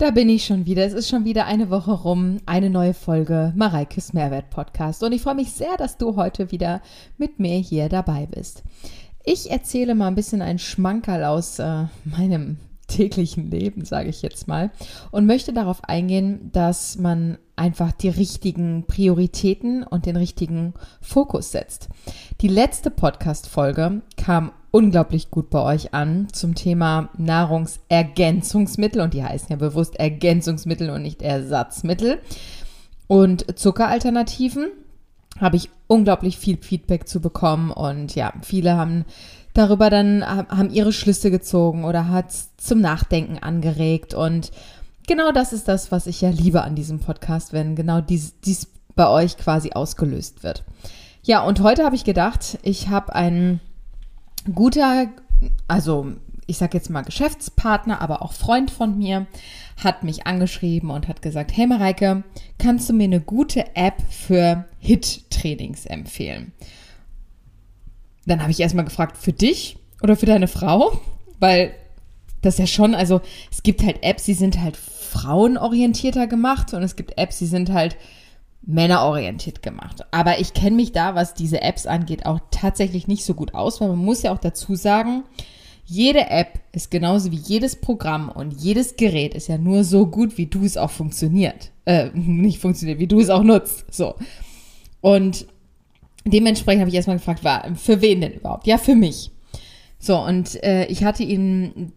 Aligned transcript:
Da 0.00 0.10
bin 0.12 0.30
ich 0.30 0.46
schon 0.46 0.64
wieder. 0.64 0.86
Es 0.86 0.94
ist 0.94 1.10
schon 1.10 1.26
wieder 1.26 1.44
eine 1.44 1.68
Woche 1.68 1.92
rum. 1.92 2.38
Eine 2.46 2.70
neue 2.70 2.94
Folge 2.94 3.52
Mareikes 3.54 4.14
Mehrwert 4.14 4.48
Podcast. 4.48 5.02
Und 5.02 5.12
ich 5.12 5.20
freue 5.20 5.34
mich 5.34 5.52
sehr, 5.52 5.76
dass 5.76 5.98
du 5.98 6.16
heute 6.16 6.50
wieder 6.50 6.80
mit 7.18 7.38
mir 7.38 7.58
hier 7.58 7.90
dabei 7.90 8.24
bist. 8.24 8.62
Ich 9.24 9.50
erzähle 9.50 9.94
mal 9.94 10.06
ein 10.06 10.14
bisschen 10.14 10.40
ein 10.40 10.58
Schmankerl 10.58 11.24
aus 11.24 11.58
äh, 11.58 11.84
meinem 12.04 12.56
täglichen 12.86 13.50
Leben, 13.50 13.84
sage 13.84 14.08
ich 14.08 14.22
jetzt 14.22 14.48
mal, 14.48 14.70
und 15.10 15.26
möchte 15.26 15.52
darauf 15.52 15.84
eingehen, 15.84 16.48
dass 16.50 16.96
man 16.96 17.36
einfach 17.54 17.92
die 17.92 18.08
richtigen 18.08 18.86
Prioritäten 18.86 19.82
und 19.82 20.06
den 20.06 20.16
richtigen 20.16 20.72
Fokus 21.02 21.52
setzt. 21.52 21.90
Die 22.40 22.48
letzte 22.48 22.90
Podcast-Folge 22.90 24.00
kam 24.16 24.52
unglaublich 24.70 25.30
gut 25.30 25.50
bei 25.50 25.62
euch 25.62 25.94
an 25.94 26.28
zum 26.32 26.54
Thema 26.54 27.08
Nahrungsergänzungsmittel. 27.16 29.00
Und 29.00 29.14
die 29.14 29.24
heißen 29.24 29.48
ja 29.50 29.56
bewusst 29.56 29.96
Ergänzungsmittel 29.96 30.90
und 30.90 31.02
nicht 31.02 31.22
Ersatzmittel. 31.22 32.18
Und 33.06 33.58
Zuckeralternativen 33.58 34.68
habe 35.40 35.56
ich 35.56 35.70
unglaublich 35.86 36.38
viel 36.38 36.56
Feedback 36.56 37.08
zu 37.08 37.20
bekommen. 37.20 37.70
Und 37.70 38.14
ja, 38.14 38.32
viele 38.42 38.76
haben 38.76 39.04
darüber 39.54 39.90
dann 39.90 40.24
haben 40.24 40.70
ihre 40.70 40.92
Schlüsse 40.92 41.30
gezogen 41.30 41.84
oder 41.84 42.08
hat 42.08 42.32
zum 42.56 42.80
Nachdenken 42.80 43.38
angeregt. 43.38 44.14
Und 44.14 44.52
genau 45.06 45.32
das 45.32 45.52
ist 45.52 45.68
das, 45.68 45.90
was 45.90 46.06
ich 46.06 46.20
ja 46.20 46.30
liebe 46.30 46.62
an 46.62 46.74
diesem 46.74 47.00
Podcast, 47.00 47.52
wenn 47.52 47.74
genau 47.74 48.00
dies, 48.00 48.34
dies 48.44 48.68
bei 48.94 49.08
euch 49.08 49.36
quasi 49.36 49.72
ausgelöst 49.72 50.42
wird. 50.42 50.64
Ja, 51.22 51.42
und 51.42 51.60
heute 51.60 51.84
habe 51.84 51.96
ich 51.96 52.04
gedacht, 52.04 52.58
ich 52.62 52.88
habe 52.88 53.14
einen 53.14 53.60
guter, 54.54 55.08
also 55.68 56.12
ich 56.46 56.58
sage 56.58 56.76
jetzt 56.76 56.90
mal 56.90 57.02
Geschäftspartner, 57.02 58.00
aber 58.00 58.22
auch 58.22 58.32
Freund 58.32 58.70
von 58.70 58.98
mir, 58.98 59.26
hat 59.76 60.02
mich 60.02 60.26
angeschrieben 60.26 60.90
und 60.90 61.08
hat 61.08 61.22
gesagt, 61.22 61.56
hey 61.56 61.66
Mareike, 61.66 62.24
kannst 62.58 62.88
du 62.88 62.92
mir 62.92 63.04
eine 63.04 63.20
gute 63.20 63.76
App 63.76 64.02
für 64.10 64.64
HIT-Trainings 64.80 65.86
empfehlen? 65.86 66.52
Dann 68.26 68.42
habe 68.42 68.50
ich 68.50 68.60
erstmal 68.60 68.84
gefragt, 68.84 69.16
für 69.16 69.32
dich 69.32 69.76
oder 70.02 70.16
für 70.16 70.26
deine 70.26 70.48
Frau? 70.48 71.00
Weil 71.38 71.74
das 72.42 72.58
ja 72.58 72.66
schon, 72.66 72.94
also 72.94 73.20
es 73.50 73.62
gibt 73.62 73.82
halt 73.82 74.02
Apps, 74.02 74.24
die 74.24 74.34
sind 74.34 74.60
halt 74.60 74.76
frauenorientierter 74.76 76.26
gemacht 76.26 76.74
und 76.74 76.82
es 76.82 76.96
gibt 76.96 77.16
Apps, 77.16 77.38
die 77.38 77.46
sind 77.46 77.72
halt 77.72 77.96
männerorientiert 78.62 79.62
gemacht. 79.62 80.04
Aber 80.10 80.38
ich 80.38 80.54
kenne 80.54 80.76
mich 80.76 80.92
da, 80.92 81.14
was 81.14 81.34
diese 81.34 81.62
Apps 81.62 81.86
angeht, 81.86 82.26
auch 82.26 82.40
tatsächlich 82.50 83.08
nicht 83.08 83.24
so 83.24 83.34
gut 83.34 83.54
aus, 83.54 83.80
weil 83.80 83.88
man 83.88 83.98
muss 83.98 84.22
ja 84.22 84.32
auch 84.32 84.38
dazu 84.38 84.74
sagen, 84.74 85.24
jede 85.84 86.30
App 86.30 86.60
ist 86.72 86.90
genauso 86.90 87.32
wie 87.32 87.36
jedes 87.36 87.74
Programm 87.74 88.28
und 88.28 88.60
jedes 88.60 88.96
Gerät 88.96 89.34
ist 89.34 89.48
ja 89.48 89.58
nur 89.58 89.82
so 89.82 90.06
gut, 90.06 90.38
wie 90.38 90.46
du 90.46 90.64
es 90.64 90.76
auch 90.76 90.90
funktioniert. 90.90 91.72
Äh, 91.84 92.10
nicht 92.14 92.60
funktioniert, 92.60 92.98
wie 92.98 93.08
du 93.08 93.18
es 93.18 93.30
auch 93.30 93.42
nutzt. 93.42 93.86
So. 93.90 94.14
Und 95.00 95.46
dementsprechend 96.24 96.80
habe 96.80 96.90
ich 96.90 96.94
erstmal 96.96 97.16
gefragt, 97.16 97.42
war, 97.42 97.74
für 97.74 98.00
wen 98.02 98.20
denn 98.20 98.34
überhaupt? 98.34 98.66
Ja, 98.66 98.78
für 98.78 98.94
mich. 98.94 99.30
So, 99.98 100.18
und 100.18 100.62
äh, 100.62 100.86
ich 100.86 101.02
hatte 101.02 101.24
ihn 101.24 101.92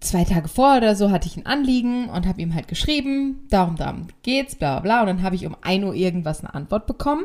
zwei 0.00 0.24
Tage 0.24 0.48
vor 0.48 0.78
oder 0.78 0.96
so 0.96 1.10
hatte 1.10 1.28
ich 1.28 1.36
ein 1.36 1.46
Anliegen 1.46 2.08
und 2.08 2.26
habe 2.26 2.40
ihm 2.40 2.54
halt 2.54 2.68
geschrieben, 2.68 3.46
darum, 3.50 3.76
darum 3.76 4.08
geht's, 4.22 4.56
bla 4.56 4.80
bla 4.80 4.80
bla. 4.80 5.00
Und 5.02 5.06
dann 5.06 5.22
habe 5.22 5.36
ich 5.36 5.46
um 5.46 5.56
1 5.60 5.84
Uhr 5.84 5.94
irgendwas 5.94 6.40
eine 6.40 6.54
Antwort 6.54 6.86
bekommen. 6.86 7.24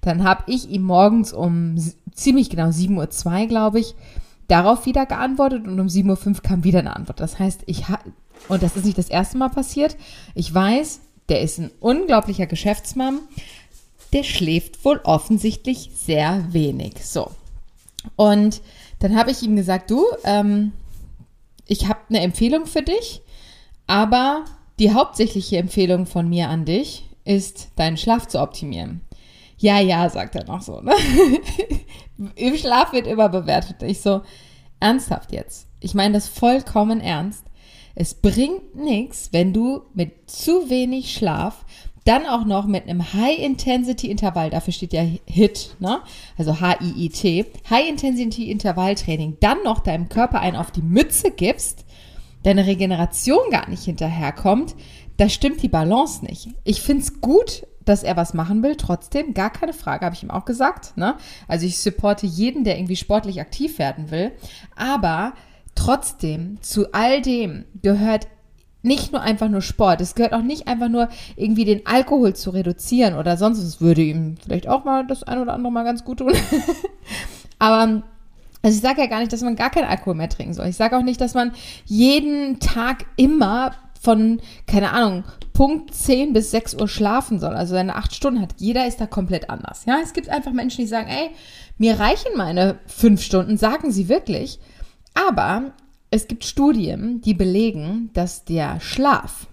Dann 0.00 0.24
habe 0.24 0.44
ich 0.46 0.68
ihm 0.70 0.82
morgens 0.82 1.32
um 1.32 1.76
ziemlich 2.12 2.50
genau 2.50 2.68
7.02 2.68 3.42
Uhr, 3.42 3.46
glaube 3.46 3.80
ich, 3.80 3.94
darauf 4.48 4.86
wieder 4.86 5.06
geantwortet 5.06 5.66
und 5.66 5.78
um 5.78 5.86
7.05 5.86 6.26
Uhr 6.26 6.42
kam 6.42 6.64
wieder 6.64 6.80
eine 6.80 6.96
Antwort. 6.96 7.20
Das 7.20 7.38
heißt, 7.38 7.62
ich 7.66 7.88
habe, 7.88 8.12
und 8.48 8.62
das 8.62 8.76
ist 8.76 8.84
nicht 8.84 8.98
das 8.98 9.08
erste 9.08 9.38
Mal 9.38 9.48
passiert, 9.48 9.96
ich 10.34 10.52
weiß, 10.52 11.00
der 11.28 11.40
ist 11.40 11.58
ein 11.58 11.70
unglaublicher 11.80 12.46
Geschäftsmann, 12.46 13.20
der 14.12 14.24
schläft 14.24 14.84
wohl 14.84 15.00
offensichtlich 15.04 15.90
sehr 15.94 16.44
wenig. 16.52 17.04
So. 17.06 17.30
Und 18.16 18.60
dann 18.98 19.16
habe 19.16 19.30
ich 19.30 19.42
ihm 19.42 19.56
gesagt, 19.56 19.90
du, 19.90 20.04
ähm, 20.24 20.72
ich 21.66 21.88
habe 21.88 22.00
eine 22.08 22.20
Empfehlung 22.20 22.66
für 22.66 22.82
dich, 22.82 23.22
aber 23.86 24.44
die 24.78 24.92
hauptsächliche 24.92 25.58
Empfehlung 25.58 26.06
von 26.06 26.28
mir 26.28 26.48
an 26.48 26.64
dich 26.64 27.04
ist, 27.24 27.70
deinen 27.76 27.96
Schlaf 27.96 28.26
zu 28.26 28.40
optimieren. 28.40 29.02
Ja, 29.58 29.78
ja, 29.78 30.08
sagt 30.10 30.34
er 30.34 30.44
noch 30.44 30.62
so. 30.62 30.80
Ne? 30.80 30.92
Im 32.34 32.56
Schlaf 32.56 32.92
wird 32.92 33.06
immer 33.06 33.28
bewertet. 33.28 33.82
Ich 33.82 34.00
so, 34.00 34.22
ernsthaft 34.80 35.32
jetzt. 35.32 35.68
Ich 35.78 35.94
meine 35.94 36.14
das 36.14 36.28
vollkommen 36.28 37.00
ernst. 37.00 37.44
Es 37.94 38.14
bringt 38.14 38.74
nichts, 38.74 39.28
wenn 39.32 39.52
du 39.52 39.82
mit 39.94 40.28
zu 40.30 40.68
wenig 40.68 41.12
Schlaf 41.12 41.64
dann 42.04 42.26
auch 42.26 42.44
noch 42.44 42.66
mit 42.66 42.88
einem 42.88 43.12
High-Intensity-Intervall, 43.12 44.50
dafür 44.50 44.72
steht 44.72 44.92
ja 44.92 45.02
HIT, 45.26 45.76
ne? 45.78 46.00
also 46.36 46.60
H-I-I-T, 46.60 47.46
High-Intensity-Intervalltraining, 47.70 49.36
dann 49.40 49.62
noch 49.62 49.80
deinem 49.80 50.08
Körper 50.08 50.40
einen 50.40 50.56
auf 50.56 50.70
die 50.70 50.82
Mütze 50.82 51.30
gibst, 51.30 51.84
deine 52.42 52.66
Regeneration 52.66 53.50
gar 53.50 53.68
nicht 53.68 53.84
hinterherkommt, 53.84 54.74
da 55.16 55.28
stimmt 55.28 55.62
die 55.62 55.68
Balance 55.68 56.24
nicht. 56.24 56.48
Ich 56.64 56.82
finde 56.82 57.02
es 57.02 57.20
gut, 57.20 57.66
dass 57.84 58.02
er 58.02 58.16
was 58.16 58.34
machen 58.34 58.62
will, 58.62 58.76
trotzdem, 58.76 59.34
gar 59.34 59.50
keine 59.50 59.72
Frage, 59.72 60.04
habe 60.04 60.14
ich 60.14 60.22
ihm 60.22 60.30
auch 60.30 60.44
gesagt. 60.44 60.96
Ne? 60.96 61.16
Also 61.48 61.66
ich 61.66 61.78
supporte 61.78 62.26
jeden, 62.26 62.64
der 62.64 62.76
irgendwie 62.76 62.96
sportlich 62.96 63.40
aktiv 63.40 63.78
werden 63.78 64.10
will, 64.10 64.32
aber 64.76 65.34
trotzdem, 65.74 66.58
zu 66.62 66.92
all 66.92 67.22
dem 67.22 67.64
gehört 67.80 68.28
nicht 68.82 69.12
nur 69.12 69.22
einfach 69.22 69.48
nur 69.48 69.62
Sport. 69.62 70.00
Es 70.00 70.14
gehört 70.14 70.34
auch 70.34 70.42
nicht 70.42 70.68
einfach 70.68 70.88
nur 70.88 71.08
irgendwie 71.36 71.64
den 71.64 71.86
Alkohol 71.86 72.34
zu 72.34 72.50
reduzieren 72.50 73.14
oder 73.14 73.36
sonst 73.36 73.64
was. 73.64 73.80
würde 73.80 74.02
ihm 74.02 74.36
vielleicht 74.42 74.68
auch 74.68 74.84
mal 74.84 75.06
das 75.06 75.22
ein 75.22 75.38
oder 75.38 75.54
andere 75.54 75.72
mal 75.72 75.84
ganz 75.84 76.04
gut 76.04 76.18
tun. 76.18 76.32
Aber 77.58 78.02
also 78.62 78.76
ich 78.76 78.82
sage 78.82 79.00
ja 79.00 79.08
gar 79.08 79.20
nicht, 79.20 79.32
dass 79.32 79.42
man 79.42 79.56
gar 79.56 79.70
keinen 79.70 79.88
Alkohol 79.88 80.14
mehr 80.14 80.28
trinken 80.28 80.54
soll. 80.54 80.66
Ich 80.66 80.76
sage 80.76 80.96
auch 80.96 81.02
nicht, 81.02 81.20
dass 81.20 81.34
man 81.34 81.52
jeden 81.84 82.60
Tag 82.60 83.06
immer 83.16 83.72
von, 84.00 84.40
keine 84.66 84.92
Ahnung, 84.92 85.24
Punkt 85.52 85.94
10 85.94 86.32
bis 86.32 86.50
6 86.50 86.74
Uhr 86.74 86.88
schlafen 86.88 87.38
soll, 87.38 87.54
also 87.54 87.74
seine 87.74 87.96
8 87.96 88.14
Stunden 88.14 88.40
hat. 88.40 88.54
Jeder 88.58 88.86
ist 88.86 89.00
da 89.00 89.06
komplett 89.06 89.50
anders. 89.50 89.84
Ja, 89.84 89.98
es 90.02 90.12
gibt 90.12 90.28
einfach 90.28 90.52
Menschen, 90.52 90.80
die 90.80 90.88
sagen, 90.88 91.08
ey, 91.08 91.30
mir 91.78 91.98
reichen 92.00 92.32
meine 92.36 92.78
5 92.86 93.22
Stunden, 93.22 93.56
sagen 93.56 93.90
sie 93.90 94.08
wirklich. 94.08 94.58
Aber 95.14 95.72
es 96.12 96.28
gibt 96.28 96.44
Studien, 96.44 97.22
die 97.22 97.32
belegen, 97.32 98.10
dass 98.12 98.44
der 98.44 98.80
Schlaf 98.80 99.46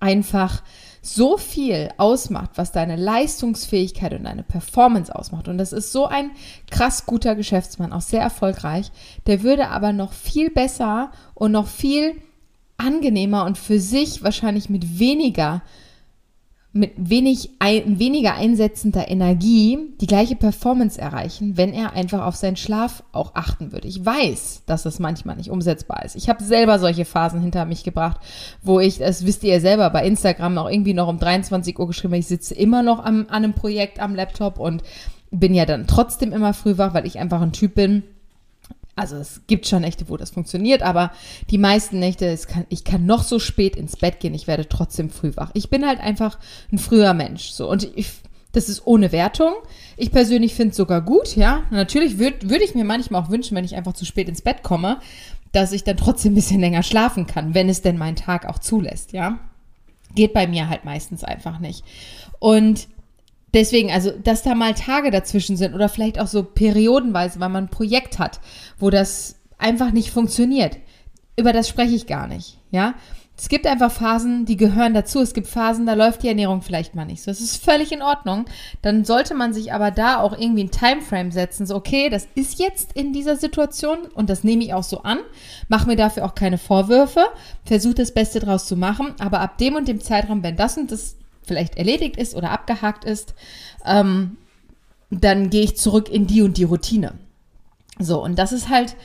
einfach 0.00 0.64
so 1.00 1.36
viel 1.36 1.88
ausmacht, 1.98 2.50
was 2.56 2.72
deine 2.72 2.96
Leistungsfähigkeit 2.96 4.12
und 4.12 4.24
deine 4.24 4.42
Performance 4.42 5.14
ausmacht. 5.14 5.46
Und 5.46 5.58
das 5.58 5.72
ist 5.72 5.92
so 5.92 6.06
ein 6.06 6.32
krass 6.68 7.06
guter 7.06 7.36
Geschäftsmann, 7.36 7.92
auch 7.92 8.00
sehr 8.00 8.20
erfolgreich. 8.20 8.90
Der 9.28 9.44
würde 9.44 9.68
aber 9.68 9.92
noch 9.92 10.12
viel 10.12 10.50
besser 10.50 11.12
und 11.34 11.52
noch 11.52 11.68
viel 11.68 12.16
angenehmer 12.76 13.44
und 13.44 13.56
für 13.56 13.78
sich 13.78 14.24
wahrscheinlich 14.24 14.68
mit 14.68 14.98
weniger 14.98 15.62
mit 16.74 16.92
wenig, 16.96 17.50
ein, 17.58 17.98
weniger 17.98 18.34
einsetzender 18.34 19.10
Energie 19.10 19.78
die 20.00 20.06
gleiche 20.06 20.36
Performance 20.36 20.98
erreichen, 20.98 21.56
wenn 21.58 21.74
er 21.74 21.92
einfach 21.92 22.24
auf 22.24 22.36
seinen 22.36 22.56
Schlaf 22.56 23.02
auch 23.12 23.34
achten 23.34 23.72
würde. 23.72 23.88
Ich 23.88 24.04
weiß, 24.04 24.62
dass 24.64 24.82
das 24.82 24.98
manchmal 24.98 25.36
nicht 25.36 25.50
umsetzbar 25.50 26.02
ist. 26.04 26.16
Ich 26.16 26.30
habe 26.30 26.42
selber 26.42 26.78
solche 26.78 27.04
Phasen 27.04 27.42
hinter 27.42 27.66
mich 27.66 27.84
gebracht, 27.84 28.20
wo 28.62 28.80
ich, 28.80 28.98
das 28.98 29.26
wisst 29.26 29.44
ihr 29.44 29.60
selber, 29.60 29.90
bei 29.90 30.06
Instagram 30.06 30.56
auch 30.56 30.70
irgendwie 30.70 30.94
noch 30.94 31.08
um 31.08 31.18
23 31.18 31.78
Uhr 31.78 31.86
geschrieben, 31.86 32.14
ich 32.14 32.26
sitze 32.26 32.54
immer 32.54 32.82
noch 32.82 33.04
am, 33.04 33.26
an 33.28 33.44
einem 33.44 33.52
Projekt 33.52 34.00
am 34.00 34.14
Laptop 34.14 34.58
und 34.58 34.82
bin 35.30 35.54
ja 35.54 35.66
dann 35.66 35.86
trotzdem 35.86 36.32
immer 36.32 36.54
früh 36.54 36.78
wach, 36.78 36.94
weil 36.94 37.06
ich 37.06 37.18
einfach 37.18 37.42
ein 37.42 37.52
Typ 37.52 37.74
bin, 37.74 38.02
also 38.94 39.16
es 39.16 39.40
gibt 39.46 39.66
schon 39.66 39.82
Nächte, 39.82 40.08
wo 40.08 40.16
das 40.16 40.30
funktioniert, 40.30 40.82
aber 40.82 41.12
die 41.50 41.58
meisten 41.58 41.98
Nächte, 41.98 42.36
kann, 42.46 42.66
ich 42.68 42.84
kann 42.84 43.06
noch 43.06 43.22
so 43.22 43.38
spät 43.38 43.76
ins 43.76 43.96
Bett 43.96 44.20
gehen, 44.20 44.34
ich 44.34 44.46
werde 44.46 44.68
trotzdem 44.68 45.10
früh 45.10 45.32
wach. 45.34 45.50
Ich 45.54 45.70
bin 45.70 45.86
halt 45.86 46.00
einfach 46.00 46.38
ein 46.70 46.78
früher 46.78 47.14
Mensch. 47.14 47.50
So. 47.50 47.70
Und 47.70 47.88
ich, 47.96 48.10
das 48.52 48.68
ist 48.68 48.86
ohne 48.86 49.10
Wertung. 49.12 49.54
Ich 49.96 50.12
persönlich 50.12 50.54
finde 50.54 50.72
es 50.72 50.76
sogar 50.76 51.00
gut, 51.00 51.36
ja. 51.36 51.62
Natürlich 51.70 52.18
würde 52.18 52.50
würd 52.50 52.62
ich 52.62 52.74
mir 52.74 52.84
manchmal 52.84 53.22
auch 53.22 53.30
wünschen, 53.30 53.56
wenn 53.56 53.64
ich 53.64 53.76
einfach 53.76 53.94
zu 53.94 54.04
spät 54.04 54.28
ins 54.28 54.42
Bett 54.42 54.62
komme, 54.62 54.98
dass 55.52 55.72
ich 55.72 55.84
dann 55.84 55.96
trotzdem 55.96 56.32
ein 56.32 56.36
bisschen 56.36 56.60
länger 56.60 56.82
schlafen 56.82 57.26
kann, 57.26 57.54
wenn 57.54 57.68
es 57.68 57.80
denn 57.82 57.96
mein 57.96 58.16
Tag 58.16 58.46
auch 58.46 58.58
zulässt, 58.58 59.12
ja. 59.12 59.38
Geht 60.14 60.34
bei 60.34 60.46
mir 60.46 60.68
halt 60.68 60.84
meistens 60.84 61.24
einfach 61.24 61.58
nicht. 61.58 61.84
Und 62.38 62.88
Deswegen, 63.54 63.90
also, 63.90 64.10
dass 64.10 64.42
da 64.42 64.54
mal 64.54 64.74
Tage 64.74 65.10
dazwischen 65.10 65.56
sind 65.56 65.74
oder 65.74 65.88
vielleicht 65.88 66.18
auch 66.18 66.26
so 66.26 66.42
periodenweise, 66.42 67.40
weil 67.40 67.50
man 67.50 67.64
ein 67.64 67.70
Projekt 67.70 68.18
hat, 68.18 68.40
wo 68.78 68.90
das 68.90 69.36
einfach 69.58 69.92
nicht 69.92 70.10
funktioniert. 70.10 70.78
Über 71.36 71.52
das 71.52 71.68
spreche 71.68 71.94
ich 71.94 72.06
gar 72.06 72.26
nicht, 72.26 72.58
ja. 72.70 72.94
Es 73.42 73.48
gibt 73.48 73.66
einfach 73.66 73.90
Phasen, 73.90 74.44
die 74.44 74.56
gehören 74.56 74.94
dazu. 74.94 75.20
Es 75.20 75.34
gibt 75.34 75.48
Phasen, 75.48 75.86
da 75.86 75.94
läuft 75.94 76.22
die 76.22 76.28
Ernährung 76.28 76.62
vielleicht 76.62 76.94
mal 76.94 77.06
nicht 77.06 77.22
so. 77.22 77.30
Das 77.30 77.40
ist 77.40 77.64
völlig 77.64 77.90
in 77.90 78.02
Ordnung. 78.02 78.44
Dann 78.82 79.04
sollte 79.04 79.34
man 79.34 79.52
sich 79.52 79.72
aber 79.72 79.90
da 79.90 80.20
auch 80.20 80.38
irgendwie 80.38 80.64
ein 80.64 80.70
Timeframe 80.70 81.32
setzen. 81.32 81.66
So, 81.66 81.74
okay, 81.74 82.08
das 82.08 82.28
ist 82.34 82.60
jetzt 82.60 82.92
in 82.92 83.12
dieser 83.12 83.36
Situation 83.36 84.00
und 84.14 84.30
das 84.30 84.44
nehme 84.44 84.62
ich 84.62 84.74
auch 84.74 84.84
so 84.84 85.02
an. 85.02 85.18
Mach 85.68 85.86
mir 85.86 85.96
dafür 85.96 86.24
auch 86.24 86.36
keine 86.36 86.58
Vorwürfe. 86.58 87.24
Versuche 87.64 87.94
das 87.94 88.12
Beste 88.12 88.38
draus 88.38 88.66
zu 88.66 88.76
machen. 88.76 89.14
Aber 89.18 89.40
ab 89.40 89.58
dem 89.58 89.74
und 89.74 89.88
dem 89.88 90.00
Zeitraum, 90.00 90.42
wenn 90.42 90.56
das 90.56 90.76
und 90.76 90.92
das 90.92 91.16
vielleicht 91.42 91.76
erledigt 91.76 92.16
ist 92.16 92.34
oder 92.34 92.50
abgehakt 92.50 93.04
ist, 93.04 93.34
ähm, 93.84 94.36
dann 95.10 95.50
gehe 95.50 95.62
ich 95.62 95.76
zurück 95.76 96.08
in 96.08 96.26
die 96.26 96.42
und 96.42 96.56
die 96.56 96.64
Routine. 96.64 97.14
So, 97.98 98.22
und 98.22 98.38
das 98.38 98.52
ist 98.52 98.68
halt 98.68 98.96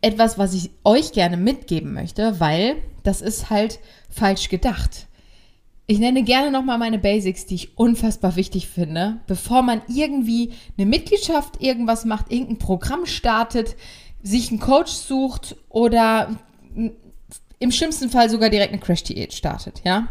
etwas, 0.00 0.38
was 0.38 0.54
ich 0.54 0.70
euch 0.84 1.12
gerne 1.12 1.36
mitgeben 1.36 1.92
möchte, 1.92 2.40
weil 2.40 2.76
das 3.02 3.20
ist 3.20 3.50
halt 3.50 3.78
falsch 4.10 4.48
gedacht. 4.48 5.06
Ich 5.86 6.00
nenne 6.00 6.24
gerne 6.24 6.50
nochmal 6.50 6.78
meine 6.78 6.98
Basics, 6.98 7.46
die 7.46 7.54
ich 7.54 7.78
unfassbar 7.78 8.34
wichtig 8.34 8.66
finde, 8.66 9.20
bevor 9.28 9.62
man 9.62 9.82
irgendwie 9.86 10.52
eine 10.76 10.86
Mitgliedschaft 10.86 11.62
irgendwas 11.62 12.04
macht, 12.04 12.32
irgendein 12.32 12.58
Programm 12.58 13.06
startet, 13.06 13.76
sich 14.22 14.50
einen 14.50 14.58
Coach 14.58 14.90
sucht 14.90 15.54
oder 15.68 16.36
im 17.58 17.70
schlimmsten 17.70 18.10
Fall 18.10 18.28
sogar 18.28 18.50
direkt 18.50 18.72
eine 18.72 18.80
Crash-Diät 18.80 19.32
startet, 19.32 19.82
ja? 19.84 20.08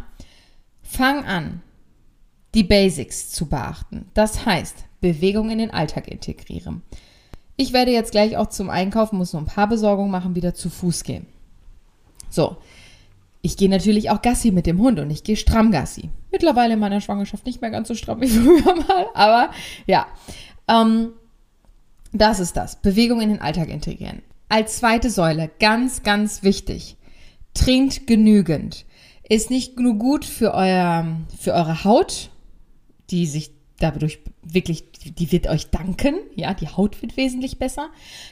Fang 0.85 1.25
an, 1.25 1.61
die 2.53 2.63
Basics 2.63 3.31
zu 3.31 3.47
beachten. 3.47 4.05
Das 4.13 4.45
heißt, 4.45 4.85
Bewegung 5.01 5.49
in 5.49 5.57
den 5.57 5.71
Alltag 5.71 6.07
integrieren. 6.07 6.81
Ich 7.57 7.73
werde 7.73 7.91
jetzt 7.91 8.11
gleich 8.11 8.37
auch 8.37 8.47
zum 8.47 8.69
Einkaufen, 8.69 9.17
muss 9.17 9.33
nur 9.33 9.41
ein 9.41 9.47
paar 9.47 9.67
Besorgungen 9.67 10.11
machen, 10.11 10.35
wieder 10.35 10.53
zu 10.53 10.69
Fuß 10.69 11.03
gehen. 11.03 11.25
So. 12.29 12.57
Ich 13.41 13.57
gehe 13.57 13.69
natürlich 13.69 14.09
auch 14.09 14.21
Gassi 14.21 14.51
mit 14.51 14.65
dem 14.65 14.79
Hund 14.79 14.99
und 14.99 15.09
ich 15.11 15.23
gehe 15.23 15.37
stramm 15.37 15.71
Gassi. 15.71 16.09
Mittlerweile 16.31 16.73
in 16.73 16.79
meiner 16.79 17.01
Schwangerschaft 17.01 17.45
nicht 17.45 17.61
mehr 17.61 17.69
ganz 17.69 17.87
so 17.87 17.95
stramm 17.95 18.21
wie 18.21 18.27
früher 18.29 18.75
mal, 18.87 19.07
aber 19.13 19.51
ja. 19.85 20.07
Ähm, 20.67 21.13
das 22.11 22.39
ist 22.39 22.57
das. 22.57 22.77
Bewegung 22.77 23.21
in 23.21 23.29
den 23.29 23.41
Alltag 23.41 23.69
integrieren. 23.69 24.21
Als 24.49 24.77
zweite 24.77 25.09
Säule, 25.09 25.51
ganz, 25.59 26.03
ganz 26.03 26.43
wichtig. 26.43 26.97
Trinkt 27.53 28.07
genügend. 28.07 28.85
Ist 29.27 29.49
nicht 29.49 29.79
nur 29.79 29.95
gut 29.95 30.25
für, 30.25 30.53
euer, 30.53 31.17
für 31.39 31.53
eure 31.53 31.83
Haut, 31.83 32.29
die 33.09 33.25
sich 33.25 33.51
dadurch 33.79 34.19
wirklich, 34.41 34.91
die 34.91 35.31
wird 35.31 35.47
euch 35.47 35.69
danken, 35.69 36.15
ja, 36.35 36.53
die 36.53 36.67
Haut 36.67 37.01
wird 37.01 37.17
wesentlich 37.17 37.57
besser. 37.57 37.89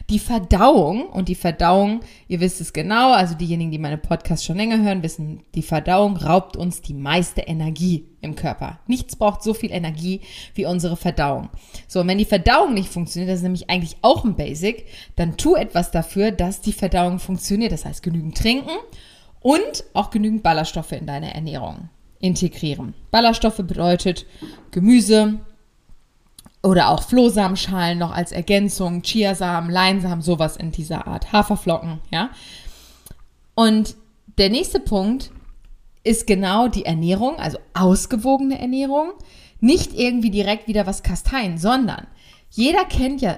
Die 0.10 0.20
Verdauung 0.20 1.08
und 1.08 1.28
die 1.28 1.36
Verdauung, 1.36 2.02
ihr 2.28 2.40
wisst 2.40 2.62
es 2.62 2.72
genau, 2.72 3.12
also 3.12 3.36
diejenigen, 3.36 3.72
die 3.72 3.78
meine 3.78 3.98
Podcasts 3.98 4.46
schon 4.46 4.58
länger 4.58 4.82
hören, 4.82 5.04
wissen, 5.04 5.42
die 5.56 5.62
Verdauung 5.62 6.18
raubt 6.18 6.56
uns 6.56 6.82
die 6.82 6.94
meiste 6.94 7.42
Energie 7.42 8.06
im 8.22 8.36
Körper. 8.36 8.80
Nichts 8.88 9.16
braucht 9.16 9.44
so 9.44 9.54
viel 9.54 9.72
Energie 9.72 10.22
wie 10.56 10.66
unsere 10.66 10.96
Verdauung. 10.96 11.50
So, 11.88 12.02
und 12.02 12.08
wenn 12.08 12.20
die 12.20 12.26
Verdauung 12.26 12.74
nicht 12.74 12.90
funktioniert, 12.90 13.30
das 13.30 13.40
ist 13.40 13.44
nämlich 13.44 13.70
eigentlich 13.70 13.98
auch 14.02 14.24
ein 14.24 14.36
Basic, 14.36 14.86
dann 15.16 15.36
tu 15.36 15.56
etwas 15.56 15.92
dafür, 15.92 16.32
dass 16.32 16.62
die 16.62 16.74
Verdauung 16.74 17.20
funktioniert. 17.20 17.72
Das 17.72 17.86
heißt, 17.86 18.04
genügend 18.04 18.38
trinken 18.38 18.72
und 19.44 19.84
auch 19.94 20.10
genügend 20.10 20.42
Ballaststoffe 20.42 20.94
in 20.94 21.06
deine 21.06 21.34
Ernährung 21.36 21.90
integrieren. 22.20 22.96
Ballaststoffe 23.12 23.58
bedeutet 23.58 24.26
Gemüse 24.72 25.40
oder 26.64 26.90
auch 26.90 27.04
Flohsamenschalen 27.04 28.00
noch 28.00 28.12
als 28.12 28.32
Ergänzung, 28.32 29.04
Chiasamen, 29.04 29.70
Leinsamen, 29.70 30.22
sowas 30.22 30.58
in 30.58 30.72
dieser 30.72 31.06
Art, 31.06 31.32
Haferflocken, 31.32 32.00
ja. 32.10 32.30
Und 33.54 33.96
der 34.38 34.50
nächste 34.50 34.80
Punkt 34.80 35.30
ist 36.04 36.26
genau 36.26 36.68
die 36.68 36.86
Ernährung, 36.86 37.38
also 37.38 37.60
ausgewogene 37.74 38.60
Ernährung. 38.60 39.12
Nicht 39.60 39.94
irgendwie 39.94 40.32
direkt 40.32 40.68
wieder 40.68 40.88
was 40.88 41.04
kasteien, 41.04 41.58
sondern 41.58 42.08
jeder 42.50 42.84
kennt 42.86 43.22
ja, 43.22 43.38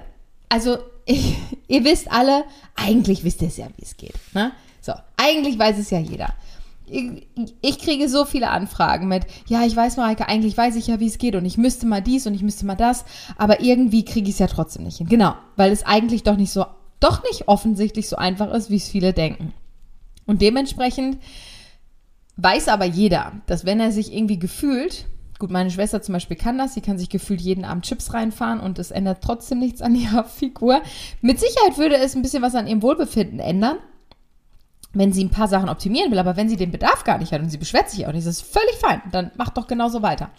also 0.50 0.78
ich, 1.06 1.36
ihr 1.68 1.84
wisst 1.84 2.12
alle, 2.12 2.46
eigentlich 2.75 3.24
wisst 3.24 3.42
ihr 3.42 3.50
es 3.50 3.57
ja, 3.57 3.68
wie 3.75 3.84
es 3.84 3.98
geht. 3.98 4.16
Ne? 4.34 4.52
So, 4.86 4.94
eigentlich 5.18 5.58
weiß 5.58 5.80
es 5.80 5.90
ja 5.90 6.00
jeder 6.00 6.34
ich, 6.88 7.80
kriege 7.80 8.08
so 8.10 8.26
viele 8.26 8.50
Anfragen 8.50 9.08
mit, 9.08 9.26
ja, 9.48 9.66
ich 9.66 9.76
weiß, 9.76 9.98
Mareike, 9.98 10.28
eigentlich 10.28 10.58
weiß 10.58 10.76
ich 10.76 10.88
ja, 10.88 11.00
wie 11.00 11.08
es 11.08 11.18
geht 11.18 11.36
und 11.36 11.46
ich 11.46 11.58
müsste 11.58 11.86
mal 11.86 12.02
dies 12.02 12.28
und 12.28 12.34
ich 12.34 12.44
müsste 12.44 12.66
mal 12.66 12.76
das, 12.76 13.06
aber 13.38 13.62
irgendwie 13.62 14.06
kriege 14.06 14.28
ich 14.28 14.36
es 14.36 14.40
ja 14.40 14.48
trotzdem 14.48 14.84
nicht 14.84 14.98
hin. 14.98 15.08
Genau, 15.08 15.34
weil 15.56 15.72
es 15.72 15.86
eigentlich 15.86 16.24
doch 16.24 16.38
nicht 16.38 16.52
so, 16.52 16.66
doch 17.00 17.24
nicht 17.24 17.48
offensichtlich 17.48 18.08
so 18.08 18.16
einfach 18.18 18.54
ist, 18.54 18.70
wie 18.70 18.78
es 18.78 18.88
viele 18.88 19.14
denken. 19.14 19.54
Und 20.26 20.42
dementsprechend 20.42 21.18
weiß 22.38 22.68
aber 22.68 22.86
jeder, 22.86 23.34
dass 23.48 23.66
wenn 23.66 23.80
er 23.80 23.92
sich 23.92 24.14
irgendwie 24.14 24.40
gefühlt, 24.40 25.06
gut, 25.40 25.52
meine 25.52 25.72
Schwester 25.72 26.02
zum 26.02 26.14
Beispiel 26.14 26.38
kann 26.38 26.58
das, 26.58 26.74
sie 26.74 26.81
kann 26.81 26.98
sich 26.98 27.10
gefühlt 27.10 27.42
jeden 27.42 27.66
Abend 27.66 27.86
Chips 27.86 28.14
reinfahren 28.14 28.60
und 28.60 28.80
es 28.80 28.92
ändert 28.92 29.24
trotzdem 29.24 29.60
nichts 29.60 29.81
an 29.81 29.96
ihrer 29.96 30.24
Figur. 30.26 30.81
Mit 31.22 31.40
Sicherheit 31.40 31.78
würde 31.78 31.98
es 31.98 32.16
ein 32.16 32.22
bisschen 32.22 32.44
was 32.44 32.56
an 32.56 32.68
ihrem 32.68 32.81
Wohlbefinden 32.81 33.40
ändern, 33.40 33.78
wenn 34.95 35.13
sie 35.13 35.24
ein 35.24 35.30
paar 35.30 35.47
Sachen 35.47 35.69
optimieren 35.69 36.12
will, 36.12 36.19
aber 36.19 36.36
wenn 36.36 36.50
sie 36.50 36.56
den 36.56 36.71
Bedarf 36.71 37.03
gar 37.03 37.18
nicht 37.18 37.31
hat 37.31 37.42
und 37.42 37.50
sie 37.50 37.57
beschwert 37.57 37.89
sich 37.89 38.07
auch 38.07 38.13
nicht, 38.13 38.25
ist 38.25 38.42
völlig 38.42 38.75
fein, 38.80 39.01
dann 39.12 39.31
mach 39.36 39.50
doch 39.50 39.68
genauso 39.68 40.01
weiter. 40.01 40.31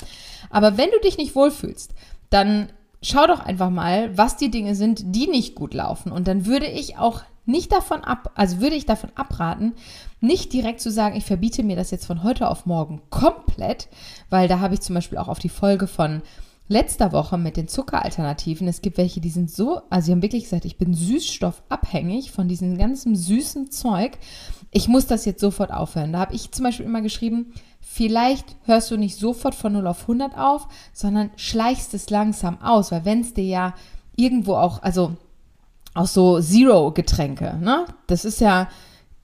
Aber 0.50 0.76
wenn 0.76 0.90
du 0.90 1.00
dich 1.00 1.18
nicht 1.18 1.34
wohlfühlst, 1.34 1.94
dann 2.30 2.70
schau 3.02 3.26
doch 3.26 3.40
einfach 3.40 3.70
mal, 3.70 4.16
was 4.16 4.36
die 4.36 4.50
Dinge 4.50 4.74
sind, 4.74 5.14
die 5.14 5.28
nicht 5.28 5.54
gut 5.54 5.74
laufen. 5.74 6.10
Und 6.10 6.26
dann 6.26 6.46
würde 6.46 6.66
ich 6.66 6.98
auch 6.98 7.22
nicht 7.44 7.70
davon 7.70 8.02
ab, 8.02 8.32
also 8.34 8.60
würde 8.60 8.74
ich 8.74 8.86
davon 8.86 9.10
abraten, 9.14 9.74
nicht 10.20 10.52
direkt 10.52 10.80
zu 10.80 10.90
sagen, 10.90 11.16
ich 11.16 11.24
verbiete 11.24 11.62
mir 11.62 11.76
das 11.76 11.90
jetzt 11.90 12.06
von 12.06 12.24
heute 12.24 12.48
auf 12.48 12.66
morgen 12.66 13.02
komplett, 13.10 13.88
weil 14.30 14.48
da 14.48 14.58
habe 14.58 14.74
ich 14.74 14.80
zum 14.80 14.94
Beispiel 14.94 15.18
auch 15.18 15.28
auf 15.28 15.38
die 15.38 15.48
Folge 15.48 15.86
von 15.86 16.22
letzter 16.68 17.12
Woche 17.12 17.38
mit 17.38 17.56
den 17.56 17.68
Zuckeralternativen. 17.68 18.66
Es 18.66 18.82
gibt 18.82 18.98
welche, 18.98 19.20
die 19.20 19.30
sind 19.30 19.50
so, 19.50 19.82
also 19.88 20.06
sie 20.06 20.12
haben 20.12 20.22
wirklich 20.22 20.44
gesagt, 20.44 20.64
ich 20.64 20.78
bin 20.78 20.94
süßstoffabhängig 20.94 22.32
von 22.32 22.48
diesem 22.48 22.76
ganzen 22.76 23.14
süßen 23.14 23.70
Zeug. 23.70 24.18
Ich 24.72 24.88
muss 24.88 25.06
das 25.06 25.24
jetzt 25.24 25.40
sofort 25.40 25.72
aufhören. 25.72 26.12
Da 26.12 26.20
habe 26.20 26.34
ich 26.34 26.50
zum 26.50 26.64
Beispiel 26.64 26.86
immer 26.86 27.02
geschrieben, 27.02 27.52
vielleicht 27.80 28.56
hörst 28.64 28.90
du 28.90 28.96
nicht 28.96 29.16
sofort 29.16 29.54
von 29.54 29.72
0 29.72 29.86
auf 29.86 30.02
100 30.02 30.36
auf, 30.36 30.68
sondern 30.92 31.30
schleichst 31.36 31.94
es 31.94 32.10
langsam 32.10 32.60
aus, 32.60 32.90
weil 32.90 33.04
wenn 33.04 33.20
es 33.20 33.32
dir 33.32 33.44
ja 33.44 33.74
irgendwo 34.16 34.54
auch, 34.54 34.82
also 34.82 35.16
auch 35.94 36.06
so 36.06 36.40
Zero-Getränke, 36.40 37.58
ne? 37.60 37.86
Das 38.06 38.24
ist 38.24 38.40
ja 38.40 38.68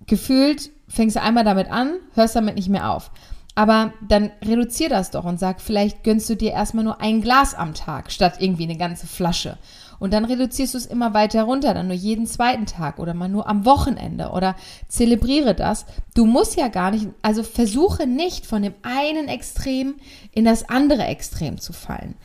gefühlt, 0.06 0.70
fängst 0.88 1.16
du 1.16 1.22
einmal 1.22 1.44
damit 1.44 1.70
an, 1.70 1.94
hörst 2.14 2.36
damit 2.36 2.54
nicht 2.54 2.68
mehr 2.68 2.90
auf. 2.90 3.10
Aber 3.54 3.92
dann 4.06 4.30
reduzier 4.42 4.88
das 4.88 5.10
doch 5.10 5.24
und 5.24 5.38
sag, 5.38 5.60
vielleicht 5.60 6.04
gönnst 6.04 6.28
du 6.30 6.36
dir 6.36 6.52
erstmal 6.52 6.84
nur 6.84 7.00
ein 7.02 7.20
Glas 7.20 7.54
am 7.54 7.74
Tag 7.74 8.10
statt 8.10 8.36
irgendwie 8.38 8.64
eine 8.64 8.78
ganze 8.78 9.06
Flasche. 9.06 9.58
Und 9.98 10.12
dann 10.12 10.24
reduzierst 10.24 10.74
du 10.74 10.78
es 10.78 10.86
immer 10.86 11.14
weiter 11.14 11.44
runter, 11.44 11.74
dann 11.74 11.86
nur 11.86 11.96
jeden 11.96 12.26
zweiten 12.26 12.66
Tag 12.66 12.98
oder 12.98 13.14
mal 13.14 13.28
nur 13.28 13.48
am 13.48 13.64
Wochenende 13.64 14.30
oder 14.30 14.56
zelebriere 14.88 15.54
das. 15.54 15.86
Du 16.14 16.26
musst 16.26 16.56
ja 16.56 16.68
gar 16.68 16.90
nicht, 16.90 17.08
also 17.20 17.42
versuche 17.42 18.06
nicht 18.06 18.46
von 18.46 18.62
dem 18.62 18.74
einen 18.82 19.28
Extrem 19.28 19.96
in 20.32 20.44
das 20.44 20.68
andere 20.68 21.04
Extrem 21.04 21.58
zu 21.58 21.72
fallen. 21.72 22.16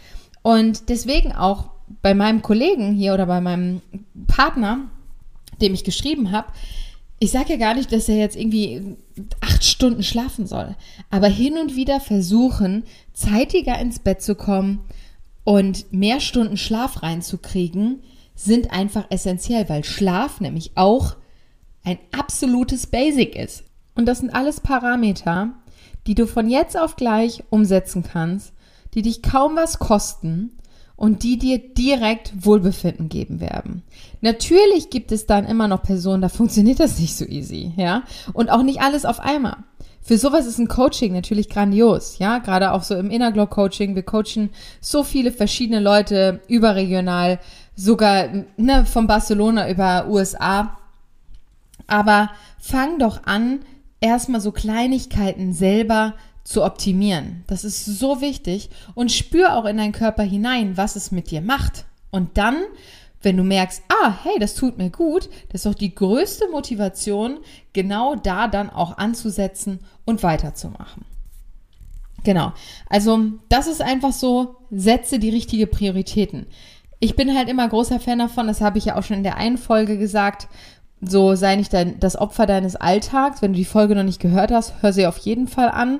Und 0.41 0.89
deswegen 0.89 1.33
auch 1.33 1.69
bei 2.01 2.13
meinem 2.13 2.41
Kollegen 2.41 2.93
hier 2.93 3.13
oder 3.13 3.25
bei 3.25 3.41
meinem 3.41 3.81
Partner, 4.27 4.79
dem 5.61 5.73
ich 5.73 5.83
geschrieben 5.83 6.31
habe, 6.31 6.47
ich 7.19 7.31
sage 7.31 7.53
ja 7.53 7.57
gar 7.57 7.73
nicht, 7.73 7.91
dass 7.91 8.09
er 8.09 8.17
jetzt 8.17 8.35
irgendwie 8.35 8.95
acht 9.41 9.63
Stunden 9.63 10.03
schlafen 10.03 10.45
soll, 10.45 10.75
aber 11.09 11.27
hin 11.27 11.57
und 11.57 11.75
wieder 11.75 11.99
versuchen, 11.99 12.83
zeitiger 13.13 13.79
ins 13.79 13.99
Bett 13.99 14.21
zu 14.21 14.35
kommen 14.35 14.81
und 15.43 15.91
mehr 15.91 16.19
Stunden 16.19 16.57
Schlaf 16.57 17.01
reinzukriegen, 17.01 18.03
sind 18.35 18.71
einfach 18.71 19.05
essentiell, 19.09 19.67
weil 19.67 19.83
Schlaf 19.83 20.41
nämlich 20.41 20.71
auch 20.75 21.15
ein 21.83 21.97
absolutes 22.11 22.85
Basic 22.85 23.35
ist. 23.35 23.63
Und 23.95 24.05
das 24.05 24.19
sind 24.19 24.35
alles 24.35 24.59
Parameter, 24.59 25.55
die 26.05 26.13
du 26.13 26.27
von 26.27 26.49
jetzt 26.49 26.77
auf 26.77 26.97
gleich 26.97 27.43
umsetzen 27.49 28.03
kannst, 28.03 28.53
die 28.93 29.01
dich 29.01 29.23
kaum 29.23 29.55
was 29.55 29.79
kosten 29.79 30.51
und 30.97 31.23
die 31.23 31.37
dir 31.37 31.59
direkt 31.59 32.33
Wohlbefinden 32.43 33.07
geben 33.07 33.39
werden. 33.39 33.83
Natürlich 34.21 34.89
gibt 34.89 35.11
es 35.11 35.27
dann 35.27 35.45
immer 35.45 35.67
noch 35.67 35.83
Personen, 35.83 36.21
da 36.21 36.27
funktioniert 36.27 36.79
das 36.79 36.99
nicht 36.99 37.15
so 37.15 37.23
easy, 37.23 37.71
ja? 37.77 38.03
Und 38.33 38.49
auch 38.49 38.63
nicht 38.63 38.81
alles 38.81 39.05
auf 39.05 39.19
einmal. 39.19 39.57
Für 40.01 40.17
sowas 40.17 40.45
ist 40.47 40.57
ein 40.57 40.67
Coaching 40.67 41.13
natürlich 41.13 41.49
grandios, 41.49 42.17
ja? 42.17 42.39
Gerade 42.39 42.71
auch 42.71 42.81
so 42.81 42.95
im 42.95 43.11
Inner 43.11 43.31
Glow 43.31 43.45
Coaching. 43.45 43.93
Wir 43.93 44.03
coachen 44.03 44.49
so 44.81 45.03
viele 45.03 45.31
verschiedene 45.31 45.79
Leute 45.79 46.41
überregional, 46.47 47.39
sogar 47.75 48.29
ne, 48.57 48.85
von 48.85 49.05
Barcelona 49.05 49.69
über 49.69 50.07
USA. 50.09 50.77
Aber 51.85 52.31
fang 52.57 52.97
doch 52.97 53.23
an, 53.25 53.59
erstmal 54.01 54.41
so 54.41 54.51
Kleinigkeiten 54.51 55.53
selber 55.53 56.15
zu 56.47 56.63
optimieren. 56.63 57.43
Das 57.47 57.63
ist 57.63 57.85
so 57.85 58.21
wichtig 58.21 58.69
und 58.95 59.11
spür 59.11 59.55
auch 59.55 59.65
in 59.65 59.77
deinen 59.77 59.91
Körper 59.91 60.23
hinein, 60.23 60.77
was 60.77 60.95
es 60.95 61.11
mit 61.11 61.29
dir 61.29 61.41
macht. 61.41 61.85
Und 62.09 62.37
dann 62.37 62.55
wenn 63.21 63.37
du 63.37 63.43
merkst, 63.43 63.83
ah, 63.89 64.13
hey, 64.23 64.39
das 64.39 64.55
tut 64.55 64.77
mir 64.77 64.89
gut, 64.89 65.29
das 65.49 65.61
ist 65.61 65.65
doch 65.65 65.73
die 65.73 65.93
größte 65.93 66.49
Motivation, 66.49 67.39
genau 67.73 68.15
da 68.15 68.47
dann 68.47 68.69
auch 68.69 68.97
anzusetzen 68.97 69.79
und 70.05 70.23
weiterzumachen. 70.23 71.03
Genau. 72.23 72.53
Also, 72.89 73.19
das 73.49 73.67
ist 73.67 73.81
einfach 73.81 74.13
so, 74.13 74.57
setze 74.69 75.19
die 75.19 75.29
richtigen 75.29 75.69
Prioritäten. 75.69 76.45
Ich 76.99 77.15
bin 77.15 77.35
halt 77.35 77.49
immer 77.49 77.67
großer 77.67 77.99
Fan 77.99 78.19
davon, 78.19 78.47
das 78.47 78.61
habe 78.61 78.77
ich 78.77 78.85
ja 78.85 78.97
auch 78.97 79.03
schon 79.03 79.17
in 79.17 79.23
der 79.23 79.37
einen 79.37 79.57
Folge 79.57 79.97
gesagt, 79.97 80.47
so 81.01 81.35
sei 81.35 81.55
nicht 81.55 81.73
dein, 81.73 81.99
das 81.99 82.15
Opfer 82.15 82.45
deines 82.45 82.75
Alltags. 82.75 83.41
Wenn 83.41 83.53
du 83.53 83.57
die 83.57 83.65
Folge 83.65 83.95
noch 83.95 84.03
nicht 84.03 84.19
gehört 84.19 84.51
hast, 84.51 84.81
hör 84.81 84.93
sie 84.93 85.05
auf 85.05 85.17
jeden 85.19 85.47
Fall 85.47 85.69
an, 85.69 85.99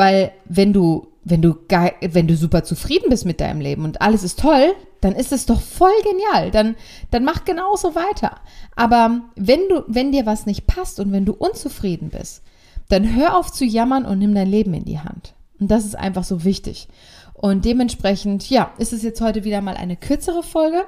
weil 0.00 0.32
wenn 0.46 0.72
du 0.72 1.08
wenn 1.24 1.42
du 1.42 1.58
wenn 2.00 2.26
du 2.26 2.34
super 2.34 2.64
zufrieden 2.64 3.10
bist 3.10 3.26
mit 3.26 3.38
deinem 3.38 3.60
Leben 3.60 3.84
und 3.84 4.00
alles 4.00 4.22
ist 4.22 4.38
toll, 4.38 4.72
dann 5.02 5.14
ist 5.14 5.30
es 5.30 5.44
doch 5.44 5.60
voll 5.60 5.92
genial. 6.02 6.50
Dann, 6.50 6.74
dann 7.10 7.22
mach 7.22 7.44
genauso 7.44 7.94
weiter. 7.94 8.36
Aber 8.76 9.20
wenn 9.36 9.60
du, 9.68 9.84
wenn 9.88 10.10
dir 10.10 10.24
was 10.24 10.46
nicht 10.46 10.66
passt 10.66 11.00
und 11.00 11.12
wenn 11.12 11.26
du 11.26 11.34
unzufrieden 11.34 12.08
bist, 12.08 12.42
dann 12.88 13.14
hör 13.14 13.36
auf 13.36 13.52
zu 13.52 13.66
jammern 13.66 14.06
und 14.06 14.18
nimm 14.20 14.34
dein 14.34 14.48
Leben 14.48 14.72
in 14.72 14.86
die 14.86 15.00
Hand. 15.00 15.34
Und 15.58 15.70
das 15.70 15.84
ist 15.84 15.98
einfach 15.98 16.24
so 16.24 16.44
wichtig. 16.44 16.88
Und 17.34 17.66
dementsprechend, 17.66 18.48
ja, 18.48 18.72
ist 18.78 18.94
es 18.94 19.02
jetzt 19.02 19.20
heute 19.20 19.44
wieder 19.44 19.60
mal 19.60 19.76
eine 19.76 19.98
kürzere 19.98 20.42
Folge. 20.42 20.86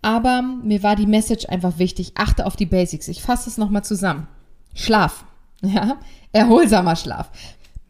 Aber 0.00 0.42
mir 0.42 0.84
war 0.84 0.94
die 0.94 1.08
Message 1.08 1.48
einfach 1.48 1.80
wichtig. 1.80 2.12
Achte 2.14 2.46
auf 2.46 2.54
die 2.54 2.66
Basics. 2.66 3.08
Ich 3.08 3.20
fasse 3.20 3.50
es 3.50 3.58
nochmal 3.58 3.82
zusammen. 3.82 4.28
Schlaf. 4.74 5.24
Ja, 5.62 5.96
erholsamer 6.32 6.94
Schlaf. 6.94 7.30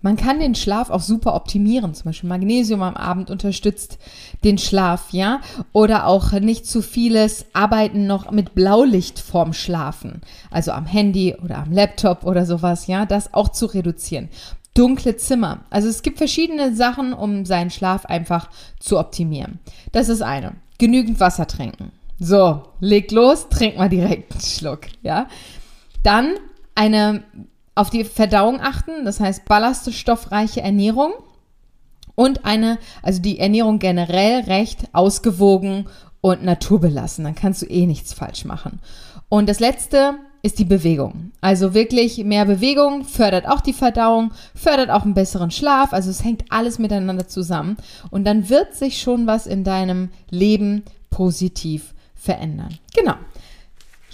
Man 0.04 0.16
kann 0.16 0.38
den 0.38 0.54
Schlaf 0.54 0.90
auch 0.90 1.00
super 1.00 1.34
optimieren. 1.34 1.94
Zum 1.94 2.04
Beispiel 2.04 2.28
Magnesium 2.28 2.82
am 2.82 2.94
Abend 2.94 3.30
unterstützt 3.30 3.98
den 4.44 4.58
Schlaf, 4.58 5.06
ja. 5.12 5.40
Oder 5.72 6.06
auch 6.06 6.32
nicht 6.32 6.66
zu 6.66 6.82
vieles 6.82 7.46
Arbeiten 7.54 8.06
noch 8.06 8.30
mit 8.30 8.54
Blaulicht 8.54 9.18
vorm 9.18 9.54
Schlafen. 9.54 10.20
Also 10.50 10.72
am 10.72 10.84
Handy 10.84 11.34
oder 11.42 11.56
am 11.56 11.72
Laptop 11.72 12.24
oder 12.24 12.44
sowas, 12.44 12.86
ja. 12.86 13.06
Das 13.06 13.32
auch 13.32 13.48
zu 13.48 13.64
reduzieren. 13.64 14.28
Dunkle 14.74 15.16
Zimmer. 15.16 15.60
Also 15.70 15.88
es 15.88 16.02
gibt 16.02 16.18
verschiedene 16.18 16.76
Sachen, 16.76 17.14
um 17.14 17.46
seinen 17.46 17.70
Schlaf 17.70 18.04
einfach 18.04 18.50
zu 18.78 18.98
optimieren. 18.98 19.58
Das 19.92 20.10
ist 20.10 20.20
eine. 20.20 20.52
Genügend 20.76 21.18
Wasser 21.18 21.46
trinken. 21.46 21.92
So, 22.20 22.62
leg 22.78 23.10
los, 23.10 23.48
trink 23.48 23.78
mal 23.78 23.88
direkt 23.88 24.32
einen 24.32 24.42
Schluck, 24.42 24.80
ja. 25.00 25.28
Dann 26.02 26.34
eine 26.74 27.24
auf 27.74 27.90
die 27.90 28.04
Verdauung 28.04 28.60
achten, 28.60 29.04
das 29.04 29.20
heißt 29.20 29.44
ballaststoffreiche 29.46 30.60
Ernährung 30.60 31.12
und 32.14 32.44
eine, 32.44 32.78
also 33.02 33.20
die 33.20 33.38
Ernährung 33.38 33.78
generell 33.78 34.42
recht 34.42 34.84
ausgewogen 34.92 35.86
und 36.20 36.44
naturbelassen. 36.44 37.24
Dann 37.24 37.34
kannst 37.34 37.62
du 37.62 37.66
eh 37.66 37.86
nichts 37.86 38.12
falsch 38.12 38.44
machen. 38.44 38.80
Und 39.28 39.48
das 39.48 39.60
letzte 39.60 40.14
ist 40.42 40.58
die 40.58 40.64
Bewegung. 40.64 41.32
Also 41.40 41.74
wirklich 41.74 42.18
mehr 42.18 42.44
Bewegung 42.44 43.04
fördert 43.04 43.48
auch 43.48 43.60
die 43.60 43.72
Verdauung, 43.72 44.32
fördert 44.54 44.90
auch 44.90 45.02
einen 45.02 45.14
besseren 45.14 45.50
Schlaf. 45.50 45.92
Also 45.92 46.10
es 46.10 46.22
hängt 46.22 46.44
alles 46.50 46.78
miteinander 46.78 47.26
zusammen. 47.26 47.76
Und 48.10 48.24
dann 48.24 48.48
wird 48.48 48.74
sich 48.74 49.00
schon 49.00 49.26
was 49.26 49.46
in 49.46 49.64
deinem 49.64 50.10
Leben 50.30 50.84
positiv 51.10 51.94
verändern. 52.14 52.78
Genau. 52.94 53.14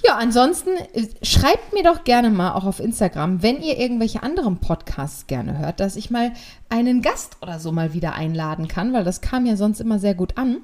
Ja, 0.03 0.17
ansonsten 0.17 0.71
äh, 0.95 1.09
schreibt 1.23 1.73
mir 1.73 1.83
doch 1.83 2.05
gerne 2.05 2.31
mal 2.31 2.55
auch 2.55 2.65
auf 2.65 2.81
Instagram, 2.81 3.43
wenn 3.43 3.61
ihr 3.61 3.79
irgendwelche 3.79 4.23
anderen 4.23 4.59
Podcasts 4.59 5.27
gerne 5.27 5.59
hört, 5.59 5.81
dass 5.81 5.97
ich 5.97 6.11
mal 6.11 6.33
einen 6.69 7.03
Gast 7.03 7.37
oder 7.43 7.59
so 7.59 7.73
mal 7.73 7.93
wieder 7.93 8.15
einladen 8.15 8.69
kann, 8.69 8.93
weil 8.93 9.05
das 9.05 9.21
kam 9.21 9.47
ja 9.47 9.57
sonst 9.57 9.81
immer 9.81 9.99
sehr 9.99 10.15
gut 10.15 10.39
an. 10.39 10.59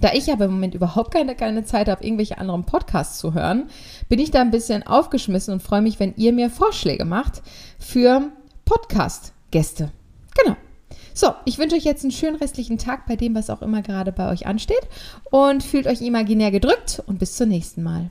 Da 0.00 0.12
ich 0.14 0.32
aber 0.32 0.46
im 0.46 0.52
Moment 0.52 0.74
überhaupt 0.74 1.12
keine, 1.12 1.36
keine 1.36 1.64
Zeit 1.64 1.88
habe, 1.88 2.04
irgendwelche 2.04 2.38
anderen 2.38 2.64
Podcasts 2.64 3.18
zu 3.18 3.34
hören, 3.34 3.68
bin 4.08 4.18
ich 4.18 4.30
da 4.30 4.40
ein 4.40 4.50
bisschen 4.50 4.84
aufgeschmissen 4.84 5.54
und 5.54 5.62
freue 5.62 5.82
mich, 5.82 6.00
wenn 6.00 6.14
ihr 6.16 6.32
mir 6.32 6.50
Vorschläge 6.50 7.04
macht 7.04 7.42
für 7.78 8.30
Podcast-Gäste. 8.64 9.92
Genau. 10.36 10.56
So, 11.14 11.34
ich 11.44 11.58
wünsche 11.58 11.76
euch 11.76 11.84
jetzt 11.84 12.04
einen 12.04 12.10
schönen 12.10 12.36
restlichen 12.36 12.78
Tag 12.78 13.06
bei 13.06 13.16
dem, 13.16 13.34
was 13.34 13.50
auch 13.50 13.60
immer 13.60 13.82
gerade 13.82 14.12
bei 14.12 14.30
euch 14.30 14.46
ansteht 14.46 14.88
und 15.30 15.62
fühlt 15.62 15.86
euch 15.86 16.00
imaginär 16.00 16.50
gedrückt 16.50 17.02
und 17.06 17.18
bis 17.18 17.36
zum 17.36 17.50
nächsten 17.50 17.82
Mal. 17.82 18.10